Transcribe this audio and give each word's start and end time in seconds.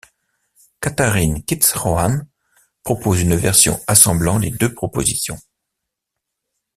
Katharine 0.79 1.43
Keats-Rohan 1.45 2.21
propose 2.83 3.21
une 3.21 3.35
version 3.35 3.79
assemblant 3.87 4.39
les 4.39 4.49
deux 4.49 4.73
propositions. 4.73 5.37